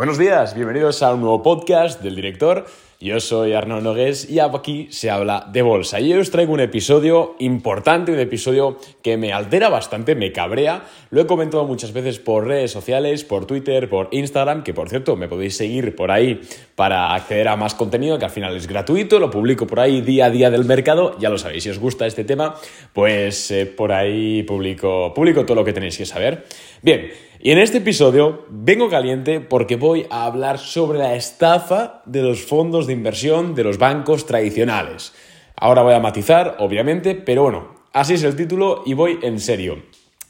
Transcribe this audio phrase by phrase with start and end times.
[0.00, 2.64] Buenos días, bienvenidos a un nuevo podcast del director.
[3.02, 6.00] Yo soy Arnaud Nogués y aquí se habla de bolsa.
[6.00, 10.84] Y hoy os traigo un episodio importante, un episodio que me altera bastante, me cabrea.
[11.08, 15.16] Lo he comentado muchas veces por redes sociales, por Twitter, por Instagram, que por cierto
[15.16, 16.42] me podéis seguir por ahí
[16.74, 20.26] para acceder a más contenido, que al final es gratuito, lo publico por ahí día
[20.26, 21.16] a día del mercado.
[21.18, 22.54] Ya lo sabéis, si os gusta este tema,
[22.92, 26.44] pues eh, por ahí publico, publico todo lo que tenéis que saber.
[26.82, 27.10] Bien,
[27.42, 32.42] y en este episodio vengo caliente porque voy a hablar sobre la estafa de los
[32.42, 35.12] fondos inversión de los bancos tradicionales.
[35.56, 39.82] Ahora voy a matizar, obviamente, pero bueno, así es el título y voy en serio.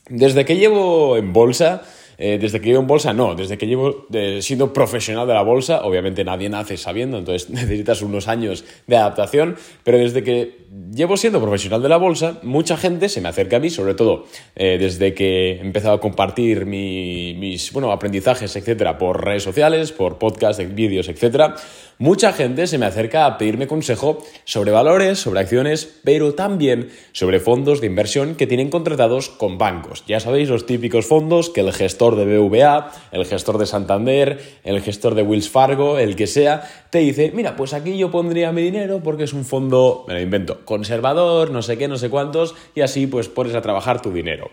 [0.09, 1.83] Desde que llevo en bolsa,
[2.23, 4.07] eh, desde que llevo en bolsa, no, desde que llevo
[4.41, 9.57] siendo profesional de la bolsa, obviamente nadie nace sabiendo, entonces necesitas unos años de adaptación,
[9.85, 13.61] pero desde que llevo siendo profesional de la bolsa, mucha gente se me acerca a
[13.61, 19.25] mí, sobre todo eh, desde que he empezado a compartir mis bueno, aprendizajes, etcétera, por
[19.25, 21.55] redes sociales, por podcasts, vídeos, etcétera.
[22.03, 27.41] Mucha gente se me acerca a pedirme consejo sobre valores, sobre acciones, pero también sobre
[27.41, 30.03] fondos de inversión que tienen contratados con bancos.
[30.07, 34.81] Ya sabéis los típicos fondos que el gestor de BVA, el gestor de Santander, el
[34.81, 38.63] gestor de Wills Fargo, el que sea, te dice, mira, pues aquí yo pondría mi
[38.63, 42.55] dinero porque es un fondo, me lo invento, conservador, no sé qué, no sé cuántos,
[42.75, 44.51] y así pues pones a trabajar tu dinero.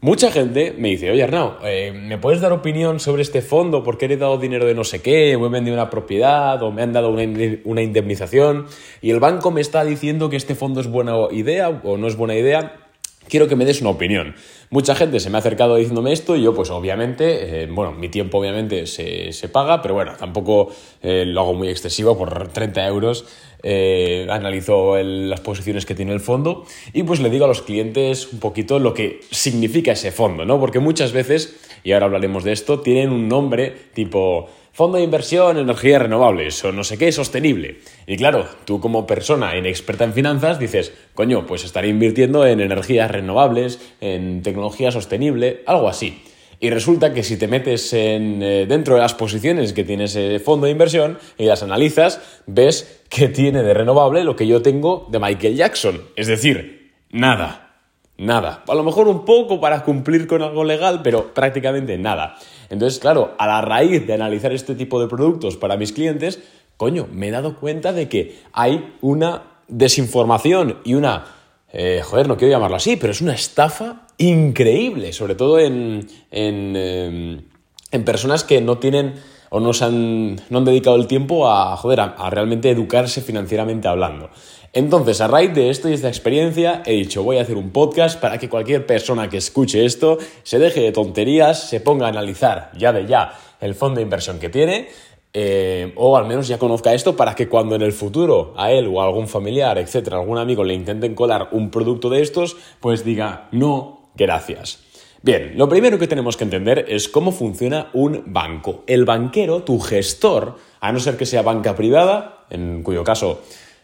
[0.00, 3.82] Mucha gente me dice, oye Arnau, eh, ¿me puedes dar opinión sobre este fondo?
[3.82, 6.82] Porque he dado dinero de no sé qué, o he vendido una propiedad, o me
[6.82, 8.66] han dado una indemnización,
[9.00, 12.16] y el banco me está diciendo que este fondo es buena idea o no es
[12.16, 12.85] buena idea
[13.28, 14.34] quiero que me des una opinión.
[14.70, 18.08] Mucha gente se me ha acercado diciéndome esto y yo pues obviamente, eh, bueno, mi
[18.08, 20.70] tiempo obviamente se, paga, pero bueno, tampoco
[21.02, 23.26] eh, lo hago muy excesivo por 30 euros.
[23.62, 28.32] Eh, analizo las posiciones que tiene el fondo y pues le digo a los clientes
[28.32, 30.60] un poquito lo que significa ese fondo, ¿no?
[30.60, 35.56] Porque muchas veces, y ahora hablaremos de esto, tienen un nombre tipo fondo de inversión,
[35.56, 37.78] energías renovables o no sé qué, sostenible.
[38.06, 43.10] Y claro, tú como persona inexperta en finanzas dices, coño, pues estaré invirtiendo en energías
[43.10, 46.22] renovables, en tecnología sostenible, algo así.
[46.60, 50.40] Y resulta que si te metes en, eh, dentro de las posiciones que tiene ese
[50.40, 55.06] fondo de inversión y las analizas, ves que tiene de renovable lo que yo tengo
[55.10, 56.02] de Michael Jackson.
[56.16, 57.78] Es decir, nada.
[58.18, 58.62] Nada.
[58.68, 62.38] A lo mejor un poco para cumplir con algo legal, pero prácticamente nada.
[62.70, 66.40] Entonces, claro, a la raíz de analizar este tipo de productos para mis clientes,
[66.76, 71.26] coño, me he dado cuenta de que hay una desinformación y una,
[71.72, 76.76] eh, joder, no quiero llamarlo así, pero es una estafa increíble, sobre todo en, en,
[76.76, 77.42] em,
[77.90, 79.14] en personas que no tienen
[79.50, 84.30] o no, han, no han dedicado el tiempo a, joder, a, realmente educarse financieramente hablando.
[84.76, 88.20] Entonces, a raíz de esto y esta experiencia, he dicho, voy a hacer un podcast
[88.20, 92.72] para que cualquier persona que escuche esto se deje de tonterías, se ponga a analizar
[92.76, 93.32] ya de ya
[93.62, 94.88] el fondo de inversión que tiene,
[95.32, 98.86] eh, o al menos ya conozca esto para que cuando en el futuro a él
[98.92, 103.02] o a algún familiar, etcétera, algún amigo le intenten colar un producto de estos, pues
[103.02, 104.80] diga, no, gracias.
[105.22, 108.84] Bien, lo primero que tenemos que entender es cómo funciona un banco.
[108.86, 113.40] El banquero, tu gestor, a no ser que sea banca privada, en cuyo caso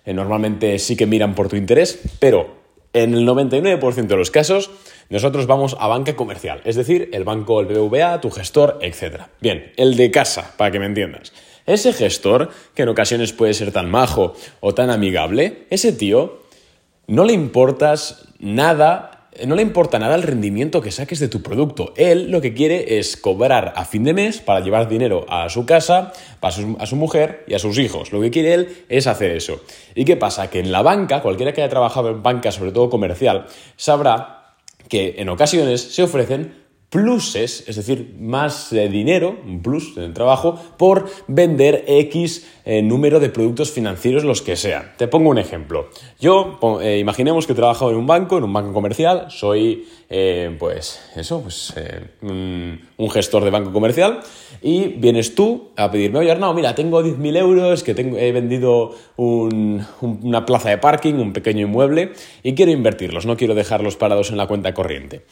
[0.07, 4.71] normalmente sí que miran por tu interés, pero en el 99% de los casos
[5.09, 9.23] nosotros vamos a banca comercial, es decir, el banco, el BBVA, tu gestor, etc.
[9.41, 11.33] Bien, el de casa, para que me entiendas.
[11.67, 16.43] Ese gestor, que en ocasiones puede ser tan majo o tan amigable, ese tío
[17.07, 19.12] no le importas nada
[19.47, 21.95] no le importa nada el rendimiento que saques de tu producto.
[21.97, 25.65] Él lo que quiere es cobrar a fin de mes para llevar dinero a su
[25.65, 28.13] casa, a su, a su, mujer y a sus hijos.
[28.13, 29.61] Lo que quiere él es hacer eso.
[29.95, 30.51] ¿Y qué pasa?
[30.51, 34.55] Que en la banca, cualquiera que haya trabajado en banca, sobre todo comercial, sabrá
[34.89, 36.62] que en ocasiones se ofrecen
[36.93, 43.19] pluses, es decir, más dinero, un plus en el trabajo, por vender X eh, número
[43.19, 44.93] de productos financieros, los que sean.
[44.99, 45.89] Te pongo un ejemplo.
[46.21, 51.01] Yo, eh, imaginemos que trabajo en un banco, en un banco comercial, soy, eh, pues,
[51.17, 51.73] eso, pues,
[52.21, 52.79] un,
[53.11, 54.21] gestor de banco comercial,
[54.61, 58.95] y vienes tú a pedirme, oye, no, mira, tengo 10.000 euros, que tengo, he vendido
[59.17, 62.13] una plaza de parking, un pequeño inmueble,
[62.43, 65.23] y quiero invertirlos, no quiero dejarlos parados en la cuenta corriente.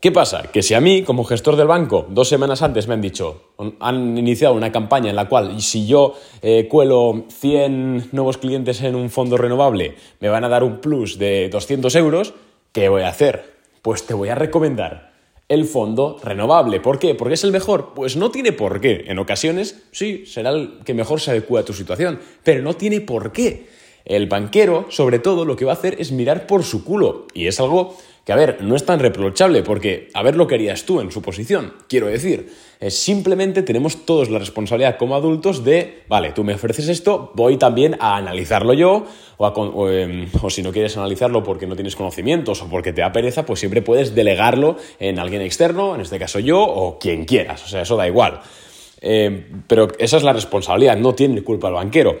[0.00, 0.42] ¿Qué pasa?
[0.52, 3.50] Que si a mí, como gestor del banco, dos semanas antes me han dicho,
[3.80, 8.94] han iniciado una campaña en la cual si yo eh, cuelo 100 nuevos clientes en
[8.94, 12.34] un fondo renovable, me van a dar un plus de 200 euros,
[12.70, 13.54] ¿qué voy a hacer?
[13.82, 15.14] Pues te voy a recomendar
[15.48, 16.78] el fondo renovable.
[16.78, 17.16] ¿Por qué?
[17.16, 17.92] ¿Porque es el mejor?
[17.96, 19.06] Pues no tiene por qué.
[19.08, 23.00] En ocasiones, sí, será el que mejor se adecua a tu situación, pero no tiene
[23.00, 23.66] por qué.
[24.04, 27.26] El banquero, sobre todo, lo que va a hacer es mirar por su culo.
[27.34, 27.96] Y es algo
[28.28, 31.22] Que a ver, no es tan reprochable porque a ver lo que tú en su
[31.22, 31.72] posición.
[31.88, 32.52] Quiero decir,
[32.90, 37.96] simplemente tenemos todos la responsabilidad como adultos de, vale, tú me ofreces esto, voy también
[38.00, 39.06] a analizarlo yo,
[39.38, 43.12] o, em, o, si no quieres analizarlo porque no tienes conocimientos o porque te da
[43.12, 47.64] pereza, pues siempre puedes delegarlo en alguien externo, en este caso yo, o quien quieras,
[47.64, 48.42] o sea, eso da igual.
[49.00, 52.20] Eh, pero esa es la responsabilidad, no tiene culpa el banquero.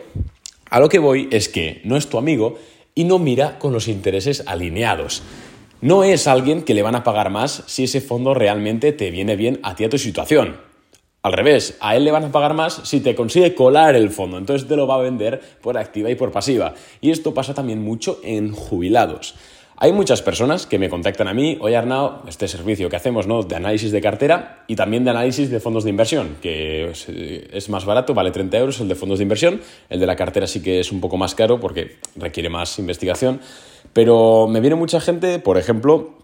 [0.70, 2.56] A lo que voy es que no es tu amigo
[2.94, 5.22] y no mira con los intereses alineados.
[5.80, 9.36] No es alguien que le van a pagar más si ese fondo realmente te viene
[9.36, 10.56] bien a ti a tu situación.
[11.22, 14.38] Al revés, a él le van a pagar más si te consigue colar el fondo,
[14.38, 16.74] entonces te lo va a vender por activa y por pasiva.
[17.00, 19.36] Y esto pasa también mucho en jubilados.
[19.80, 23.44] Hay muchas personas que me contactan a mí, oye Arnau, este servicio que hacemos ¿no?
[23.44, 26.90] de análisis de cartera y también de análisis de fondos de inversión, que
[27.52, 30.48] es más barato, vale 30 euros el de fondos de inversión, el de la cartera
[30.48, 33.40] sí que es un poco más caro porque requiere más investigación,
[33.92, 36.18] pero me viene mucha gente, por ejemplo,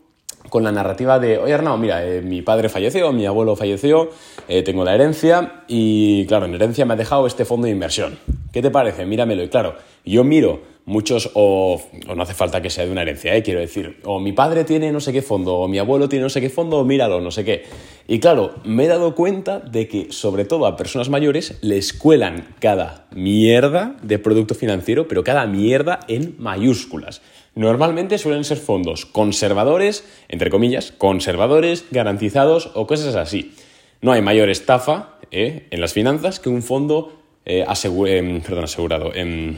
[0.49, 4.11] con la narrativa de, oye Arnau, mira, eh, mi padre falleció, mi abuelo falleció,
[4.49, 8.19] eh, tengo la herencia y claro, en herencia me ha dejado este fondo de inversión.
[8.53, 9.07] ¿Qué te parece?
[9.07, 9.43] Míramelo.
[9.43, 9.75] Y claro,
[10.05, 11.81] yo miro muchos, o,
[12.15, 13.43] no hace falta que sea de una herencia, ¿eh?
[13.43, 16.29] quiero decir, o mi padre tiene no sé qué fondo, o mi abuelo tiene no
[16.29, 17.65] sé qué fondo, o míralo, no sé qué.
[18.07, 22.55] Y claro, me he dado cuenta de que, sobre todo a personas mayores, les cuelan
[22.59, 27.23] cada mierda de producto financiero, pero cada mierda en mayúsculas.
[27.55, 33.55] Normalmente suelen ser fondos conservadores, entre comillas, conservadores, garantizados o cosas así.
[34.03, 35.67] No hay mayor estafa ¿eh?
[35.71, 37.13] en las finanzas que un fondo
[37.47, 37.65] eh,
[38.07, 39.57] em, perdón, asegurado, em,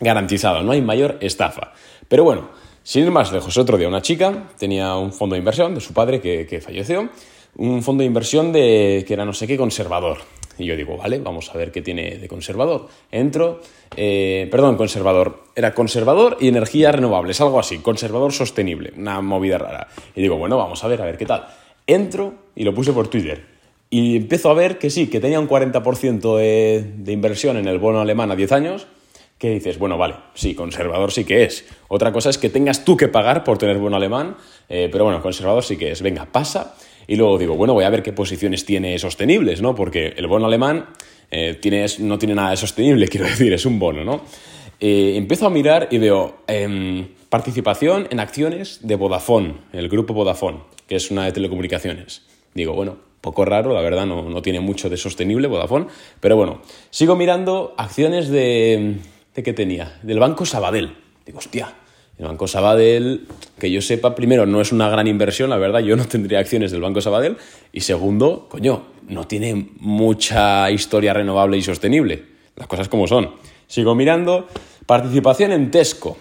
[0.00, 1.72] garantizado, no hay mayor estafa.
[2.08, 2.48] Pero bueno,
[2.82, 5.92] sin ir más lejos, otro día una chica tenía un fondo de inversión de su
[5.92, 7.08] padre que, falleció,
[7.56, 10.18] un fondo de inversión de que era no sé qué conservador.
[10.58, 12.88] Y yo digo, vale, vamos a ver qué tiene de conservador.
[13.10, 13.60] Entro,
[13.96, 15.44] eh, perdón, conservador.
[15.56, 19.88] Era conservador y energías renovables, algo así, conservador sostenible, una movida rara.
[20.14, 21.46] Y digo, bueno, vamos a ver, a ver qué tal.
[21.86, 23.46] Entro y lo puse por Twitter.
[23.88, 27.78] Y empiezo a ver que sí, que tenía un 40% de, de inversión en el
[27.78, 28.86] bono alemán a 10 años
[29.40, 31.64] que dices, bueno, vale, sí, conservador sí que es.
[31.88, 34.36] Otra cosa es que tengas tú que pagar por tener bono alemán,
[34.68, 36.02] eh, pero bueno, conservador sí que es.
[36.02, 36.76] Venga, pasa.
[37.06, 39.74] Y luego digo, bueno, voy a ver qué posiciones tiene sostenibles, ¿no?
[39.74, 40.90] Porque el bono alemán
[41.30, 41.58] eh,
[42.00, 44.20] no tiene nada de sostenible, quiero decir, es un bono, ¿no?
[44.78, 50.58] Eh, empiezo a mirar y veo em, participación en acciones de Vodafone, el grupo Vodafone,
[50.86, 52.26] que es una de telecomunicaciones.
[52.52, 55.86] Digo, bueno, poco raro, la verdad, no, no tiene mucho de sostenible Vodafone,
[56.20, 56.60] pero bueno,
[56.90, 58.96] sigo mirando acciones de
[59.34, 59.98] ¿de qué tenía?
[60.02, 60.96] Del Banco Sabadell.
[61.24, 61.74] Digo, hostia,
[62.18, 63.26] el Banco Sabadell,
[63.58, 66.70] que yo sepa, primero, no es una gran inversión, la verdad, yo no tendría acciones
[66.70, 67.38] del Banco Sabadell.
[67.72, 72.24] Y segundo, coño, no tiene mucha historia renovable y sostenible.
[72.56, 73.34] Las cosas como son.
[73.66, 74.48] Sigo mirando.
[74.84, 76.18] Participación en Tesco.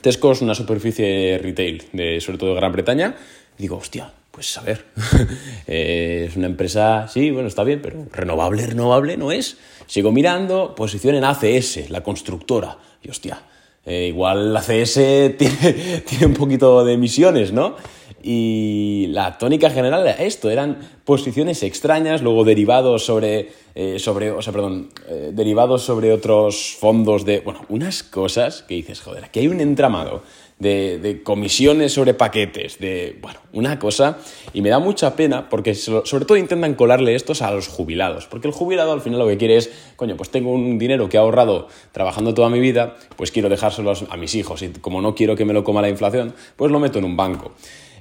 [0.00, 3.16] Tesco es una superficie retail, de, sobre todo de Gran Bretaña.
[3.58, 4.84] Digo, hostia, pues a ver,
[5.66, 9.56] eh, es una empresa, sí, bueno, está bien, pero renovable, renovable no es.
[9.88, 12.78] Sigo mirando, posición en ACS, la constructora.
[13.02, 13.42] Y hostia,
[13.84, 14.94] eh, igual la ACS
[15.38, 17.74] tiene, tiene un poquito de emisiones, ¿no?
[18.22, 24.40] Y la tónica general era esto, eran posiciones extrañas, luego derivados sobre, eh, sobre o
[24.40, 24.90] sea, perdón,
[25.32, 30.22] derivados sobre otros fondos de, bueno, unas cosas que dices, joder, aquí hay un entramado
[30.58, 34.18] de, comisiones sobre paquetes, de, bueno, una cosa,
[34.52, 38.48] y me da mucha pena porque sobre todo intentan colarle estos a los jubilados, porque
[38.48, 41.20] el jubilado al final lo que quiere es, coño, pues tengo un dinero que he
[41.20, 45.36] ahorrado trabajando toda mi vida, pues quiero dejárselo a mis hijos y como no quiero
[45.36, 47.52] que me lo coma la inflación, pues lo meto en un banco.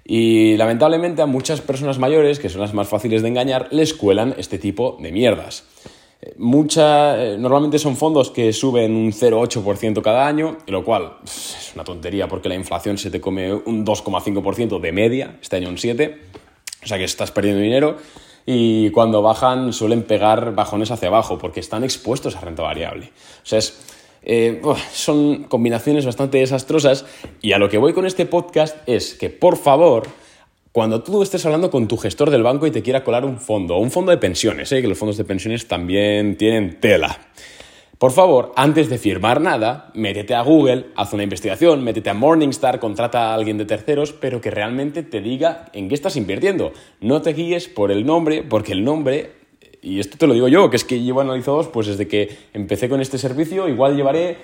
[0.09, 4.35] Y lamentablemente a muchas personas mayores, que son las más fáciles de engañar, les cuelan
[4.37, 5.65] este tipo de mierdas.
[6.37, 11.83] Mucha, eh, normalmente son fondos que suben un 0,8% cada año, lo cual es una
[11.83, 16.17] tontería porque la inflación se te come un 2,5% de media, este año un 7%,
[16.83, 17.97] o sea que estás perdiendo dinero
[18.47, 23.11] y cuando bajan suelen pegar bajones hacia abajo porque están expuestos a renta variable.
[23.43, 23.59] O sea,
[24.23, 27.05] eh, son combinaciones bastante desastrosas
[27.41, 30.07] y a lo que voy con este podcast es que por favor
[30.77, 33.77] cuando tú estés hablando con tu gestor del banco y te quiera colar un fondo,
[33.77, 34.79] un fondo de pensiones, ¿eh?
[34.79, 37.17] que los fondos de pensiones también tienen tela.
[37.97, 42.79] Por favor, antes de firmar nada, métete a Google, haz una investigación, métete a Morningstar,
[42.79, 46.73] contrata a alguien de terceros, pero que realmente te diga en qué estás invirtiendo.
[47.01, 49.31] No te guíes por el nombre, porque el nombre,
[49.81, 52.87] y esto te lo digo yo, que es que llevo analizados, pues desde que empecé
[52.87, 54.37] con este servicio, igual llevaré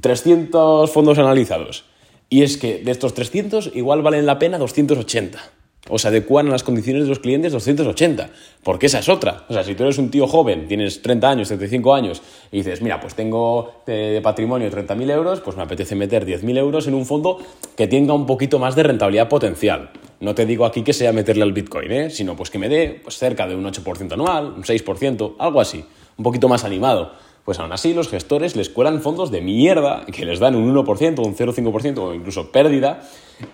[0.00, 1.86] 300 fondos analizados.
[2.28, 5.61] Y es que de estos 300, igual valen la pena 280.
[5.88, 8.30] O se adecuan a las condiciones de los clientes 280,
[8.62, 9.44] porque esa es otra.
[9.48, 12.22] O sea, si tú eres un tío joven, tienes 30 años, 35 años,
[12.52, 16.86] y dices, mira, pues tengo de patrimonio 30.000 euros, pues me apetece meter 10.000 euros
[16.86, 17.38] en un fondo
[17.76, 19.90] que tenga un poquito más de rentabilidad potencial.
[20.20, 22.10] No te digo aquí que sea meterle al Bitcoin, ¿eh?
[22.10, 25.84] sino pues que me dé pues, cerca de un 8% anual, un 6%, algo así,
[26.16, 27.10] un poquito más animado.
[27.44, 31.26] Pues aún así los gestores les cuelan fondos de mierda que les dan un 1%,
[31.26, 33.02] un 0,5% o incluso pérdida.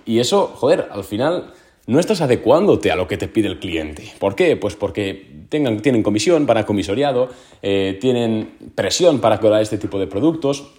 [0.05, 1.55] Y eso, joder, al final
[1.89, 4.13] no estás adecuándote a lo que te pide el cliente.
[4.19, 4.57] ¿Por qué?
[4.57, 7.31] Pues porque tengan, tienen comisión para comisoriado,
[7.63, 10.71] eh, tienen presión para colar este tipo de productos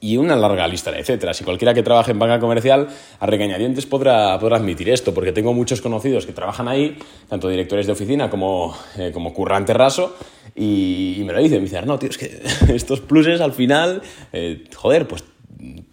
[0.00, 1.34] y una larga lista de etcétera.
[1.34, 2.88] Si cualquiera que trabaje en banca comercial
[3.20, 7.86] a regañadientes podrá, podrá admitir esto, porque tengo muchos conocidos que trabajan ahí, tanto directores
[7.86, 10.16] de oficina como, eh, como currante raso,
[10.56, 12.42] y, me lo dicen, me dicen, no, tío, es que
[12.74, 14.02] estos pluses al final,
[14.32, 15.22] eh, joder, pues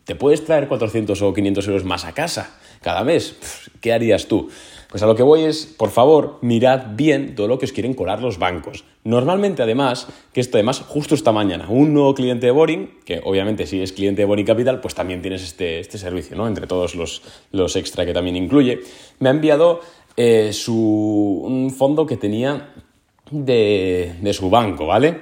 [0.04, 3.36] te puedes traer 400 o 500 euros más a casa cada mes.
[3.81, 4.50] ¿Qué harías tú?
[4.89, 7.93] Pues a lo que voy es, por favor, mirad bien todo lo que os quieren
[7.93, 8.86] colar los bancos.
[9.03, 13.67] Normalmente, además, que esto además, justo esta mañana, un nuevo cliente de Boring, que obviamente
[13.67, 16.48] si es cliente de Boring Capital, pues también tienes este, este servicio, ¿no?
[16.48, 18.79] Entre todos los, los extra que también incluye,
[19.19, 19.81] me ha enviado
[20.15, 22.74] eh, su, un fondo que tenía
[23.29, 25.19] de, de su banco, ¿vale?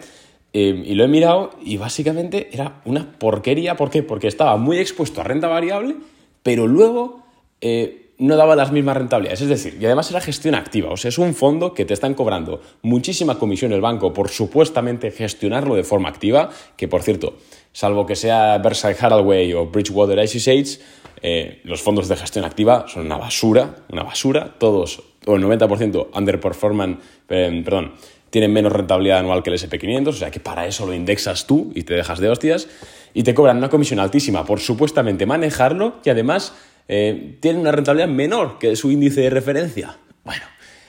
[0.53, 3.75] Eh, y lo he mirado y básicamente era una porquería.
[3.75, 4.03] ¿Por qué?
[4.03, 5.97] Porque estaba muy expuesto a renta variable,
[6.43, 7.24] pero luego
[7.67, 9.41] eh, no daba las mismas rentabilidades.
[9.41, 10.91] Es decir, y además era gestión activa.
[10.91, 15.09] O sea, es un fondo que te están cobrando muchísima comisión el banco por supuestamente
[15.09, 17.37] gestionarlo de forma activa, que por cierto,
[17.73, 20.79] salvo que sea Versailles Hathaway o Bridgewater ICSH,
[21.23, 26.09] eh, los fondos de gestión activa son una basura, una basura, todos, o el 90%
[26.15, 27.93] underperforman, eh, perdón,
[28.29, 31.71] tienen menos rentabilidad anual que el SP500, o sea que para eso lo indexas tú
[31.73, 32.67] y te dejas de hostias,
[33.15, 36.53] y te cobran una comisión altísima por supuestamente manejarlo y además
[36.87, 39.97] eh, tienen una rentabilidad menor que su índice de referencia.
[40.23, 40.43] Bueno,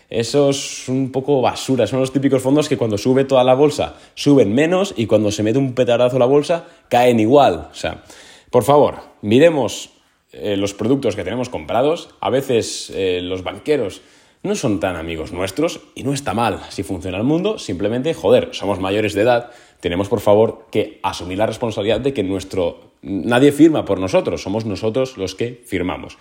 [0.09, 3.97] eso es un poco basura, son los típicos fondos que cuando sube toda la bolsa
[4.15, 7.69] suben menos y cuando se mete un petardazo la bolsa caen igual.
[7.71, 8.05] O sea,
[8.51, 9.91] por favor, miremos
[10.33, 14.03] eh, los productos que tenemos comprados, a veces eh, los banqueros
[14.43, 18.51] no son tan amigos nuestros y no está mal si funciona el mundo, simplemente, joder,
[18.53, 23.53] somos mayores de edad, tenemos por favor que asumir la responsabilidad de que nuestro nadie
[23.53, 26.19] firma por nosotros, somos nosotros los que firmamos.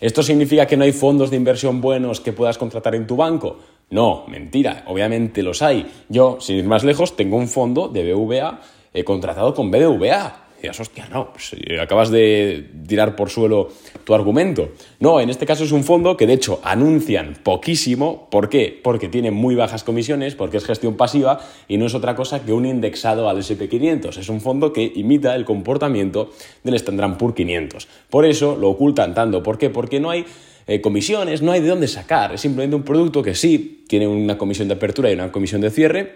[0.00, 3.58] ¿Esto significa que no hay fondos de inversión buenos que puedas contratar en tu banco?
[3.90, 5.86] No, mentira, obviamente los hay.
[6.08, 8.60] Yo, sin ir más lejos, tengo un fondo de BVA
[8.92, 13.68] he contratado con BBVA y dices, hostia, no, pues, eh, acabas de tirar por suelo
[14.04, 14.70] tu argumento.
[14.98, 18.28] No, en este caso es un fondo que de hecho anuncian poquísimo.
[18.30, 18.78] ¿Por qué?
[18.82, 22.52] Porque tiene muy bajas comisiones, porque es gestión pasiva y no es otra cosa que
[22.52, 24.18] un indexado al SP500.
[24.18, 26.30] Es un fondo que imita el comportamiento
[26.62, 27.88] del Standard Poor's 500.
[28.10, 29.42] Por eso lo ocultan tanto.
[29.42, 29.70] ¿Por qué?
[29.70, 30.26] Porque no hay
[30.66, 32.34] eh, comisiones, no hay de dónde sacar.
[32.34, 35.70] Es simplemente un producto que sí tiene una comisión de apertura y una comisión de
[35.70, 36.14] cierre,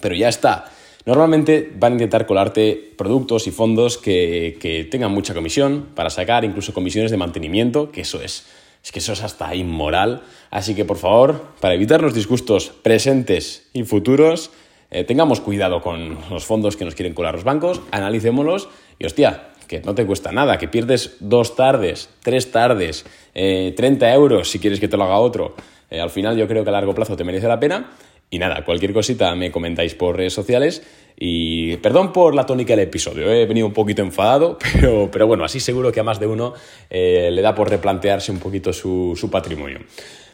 [0.00, 0.70] pero ya está.
[1.06, 6.74] Normalmente van a intentar colarte productos y fondos que, tengan mucha comisión para sacar incluso
[6.74, 8.44] comisiones de mantenimiento, que eso es,
[8.82, 10.24] es que eso es hasta inmoral.
[10.50, 14.50] Así que por favor, para evitar los disgustos presentes y futuros,
[14.90, 19.50] eh, tengamos cuidado con los fondos que nos quieren colar los bancos, analicémoslos y hostia,
[19.68, 24.58] que no te cuesta nada, que pierdes dos tardes, tres tardes, 30 eh, euros si
[24.58, 25.54] quieres que te lo haga otro.
[25.88, 27.92] Eh, al final yo creo que a largo plazo te merece la pena
[28.30, 30.82] y nada, cualquier cosita me comentáis por redes sociales.
[31.18, 33.42] Y perdón por la tónica del episodio, ¿eh?
[33.42, 36.52] he venido un poquito enfadado, pero, pero, bueno, así seguro que a más de uno
[36.90, 39.80] eh, le da por replantearse un poquito su, su patrimonio.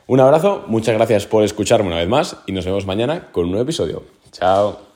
[0.09, 3.51] Un abrazo, muchas gracias por escucharme una vez más y nos vemos mañana con un
[3.53, 4.03] nuevo episodio.
[4.33, 4.92] Chao.